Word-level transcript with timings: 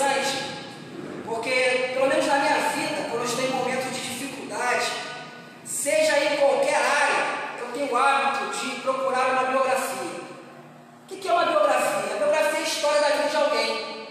interessante, 0.00 0.44
porque, 1.26 1.90
pelo 1.92 2.08
menos 2.08 2.26
na 2.26 2.38
minha 2.38 2.58
vida, 2.70 3.08
quando 3.10 3.22
eu 3.22 3.24
estou 3.24 3.44
em 3.44 3.50
momentos 3.50 3.92
de 3.92 4.00
dificuldade, 4.00 4.86
seja 5.64 6.18
em 6.18 6.36
qualquer 6.38 6.76
área, 6.76 7.60
eu 7.60 7.66
tenho 7.72 7.92
o 7.92 7.96
hábito 7.96 8.58
de 8.58 8.80
procurar 8.80 9.32
uma 9.32 9.44
biografia. 9.44 10.20
O 11.02 11.16
que 11.16 11.28
é 11.28 11.32
uma 11.32 11.44
biografia? 11.44 12.14
A 12.14 12.18
biografia 12.18 12.58
é 12.58 12.62
a 12.62 12.66
história 12.66 13.00
da 13.00 13.08
vida 13.08 13.28
de 13.28 13.36
alguém. 13.36 14.08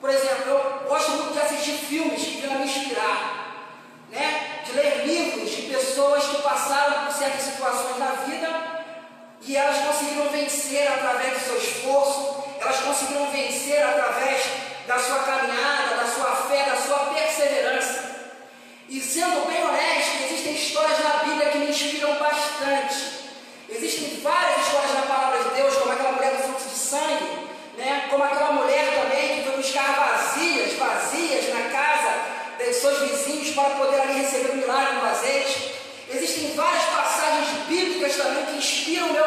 Por 0.00 0.10
exemplo, 0.10 0.52
eu 0.52 0.88
gosto 0.88 1.10
muito 1.12 1.32
de 1.34 1.40
assistir 1.40 1.72
filmes 1.72 2.22
que 2.22 2.46
vão 2.46 2.58
me 2.58 2.64
inspirar, 2.64 3.66
né? 4.10 4.62
de 4.64 4.72
ler 4.72 5.06
livros 5.06 5.50
de 5.50 5.62
pessoas 5.62 6.24
que 6.24 6.42
passaram 6.42 7.04
por 7.04 7.12
certas 7.12 7.42
situações 7.42 7.98
na 7.98 8.10
vida 8.26 8.48
e 9.42 9.56
elas 9.56 9.78
conseguiram 9.78 10.30
vencer 10.30 10.88
através 10.88 11.34
do 11.34 11.40
seu 11.40 11.56
esforço, 11.58 12.44
elas 12.58 12.80
conseguiram 12.80 13.30
vencer 13.30 13.82
através 13.82 14.65
da 14.86 14.98
sua 14.98 15.18
caminhada, 15.18 15.96
da 15.96 16.06
sua 16.06 16.36
fé, 16.48 16.64
da 16.70 16.76
sua 16.76 16.98
perseverança. 17.12 18.06
E 18.88 19.00
sendo 19.00 19.46
bem 19.46 19.64
honesto, 19.64 20.24
existem 20.24 20.54
histórias 20.54 20.98
na 21.02 21.24
Bíblia 21.24 21.50
que 21.50 21.58
me 21.58 21.70
inspiram 21.70 22.14
bastante. 22.14 23.16
Existem 23.68 24.20
várias 24.22 24.64
histórias 24.64 24.94
na 24.94 25.02
palavra 25.02 25.42
de 25.42 25.56
Deus, 25.56 25.74
como 25.74 25.92
aquela 25.92 26.12
mulher 26.12 26.36
do 26.36 26.42
fluxo 26.44 26.68
de 26.68 26.78
sangue, 26.78 27.48
né? 27.76 28.06
como 28.08 28.22
aquela 28.22 28.52
mulher 28.52 29.02
também 29.02 29.36
que 29.36 29.42
foi 29.48 29.56
buscar 29.56 29.92
vazias, 29.96 30.74
vazias 30.74 31.52
na 31.52 31.68
casa 31.70 32.36
de 32.58 32.72
seus 32.72 33.10
vizinhos 33.10 33.50
para 33.54 33.70
poder 33.70 34.00
ali 34.00 34.20
receber 34.20 34.52
o 34.52 34.56
milagre 34.56 34.94
no 34.94 35.04
azeite. 35.04 35.74
Existem 36.08 36.54
várias 36.54 36.84
passagens 36.84 37.48
bíblicas 37.66 38.14
também 38.14 38.46
que 38.46 38.58
inspiram 38.58 39.12
meu 39.12 39.25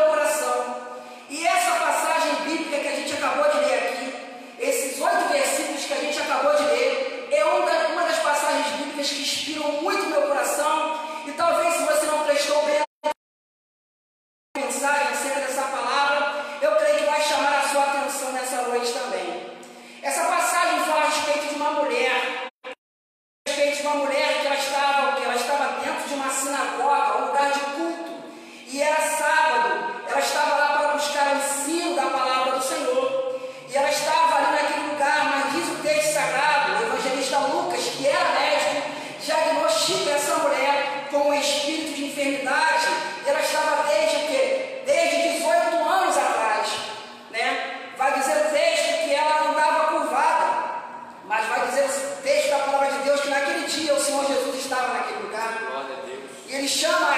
Chama 56.69 57.08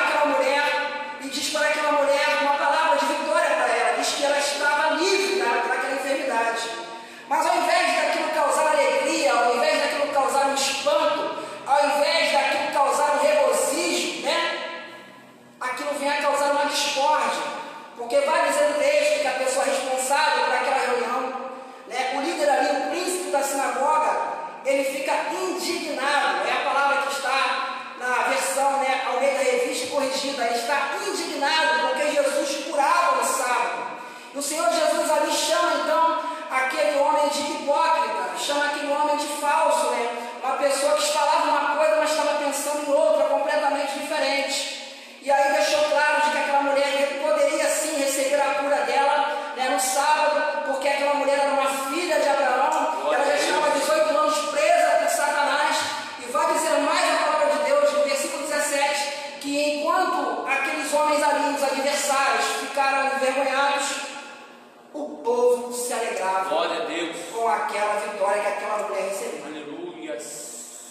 miserável 66.22 67.14
com 67.34 67.48
aquela 67.48 67.94
vitória 67.96 68.42
que 68.42 68.48
aquela 68.48 68.88
mulher 68.88 69.10
recebeu. 69.10 69.46
Aleluia. 69.46 70.18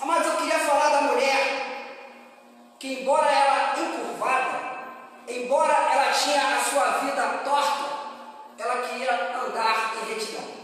Mas 0.04 0.26
eu 0.26 0.36
queria 0.36 0.58
falar 0.58 0.88
da 0.88 1.02
mulher 1.02 1.96
que, 2.78 3.02
embora 3.02 3.30
ela 3.30 3.78
encurvada, 3.78 4.58
embora 5.28 5.72
ela 5.72 6.12
tinha 6.12 6.56
a 6.56 6.64
sua 6.64 6.84
vida 6.98 7.22
torta, 7.44 7.90
ela 8.58 8.88
queria 8.88 9.36
andar 9.36 9.94
em 10.02 10.14
retidão. 10.14 10.59